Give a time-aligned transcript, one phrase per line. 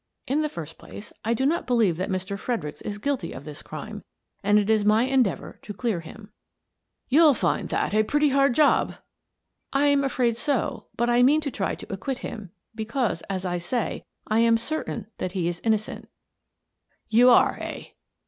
[0.25, 2.35] In the first place, I do not believe that Mr.
[2.35, 4.03] Fredericks is guilty of this crime,
[4.43, 6.31] and it is my endeavour to clear him."
[7.11, 8.93] 202 Miss Frances Baird, Detective" You'll find that a pretty hard job.""
[9.73, 13.59] I am afraid so, but I mean to try to acquit him, because, as I
[13.59, 16.09] say, I am certain that he is innocent""
[17.11, 17.83] You are, eh